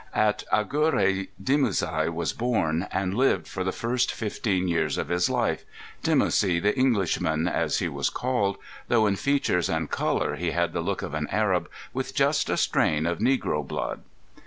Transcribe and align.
At 0.15 0.43
Agurai 0.51 1.27
Dimoussi 1.39 2.11
was 2.11 2.33
born, 2.33 2.87
and 2.91 3.13
lived 3.13 3.47
for 3.47 3.63
the 3.63 3.71
first 3.71 4.11
fifteen 4.11 4.67
years 4.67 4.97
of 4.97 5.09
his 5.09 5.29
life—Dimoussi 5.29 6.59
the 6.59 6.75
Englishman, 6.75 7.47
as 7.47 7.77
he 7.77 7.87
was 7.87 8.09
called, 8.09 8.57
though 8.87 9.05
in 9.05 9.15
features 9.15 9.69
and 9.69 9.91
colour 9.91 10.37
he 10.37 10.49
had 10.49 10.73
the 10.73 10.81
look 10.81 11.03
of 11.03 11.13
an 11.13 11.27
Arab 11.27 11.69
with 11.93 12.15
just 12.15 12.49
a 12.49 12.57
strain 12.57 13.05
of 13.05 13.19
Negro 13.19 13.63
blood. 13.63 14.01